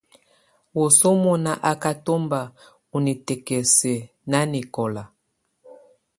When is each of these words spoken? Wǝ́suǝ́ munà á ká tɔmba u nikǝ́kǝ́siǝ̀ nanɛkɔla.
Wǝ́suǝ́ 0.77 1.15
munà 1.21 1.51
á 1.69 1.71
ká 1.81 1.91
tɔmba 2.05 2.41
u 2.95 2.97
nikǝ́kǝ́siǝ̀ 3.05 3.99
nanɛkɔla. 4.31 5.03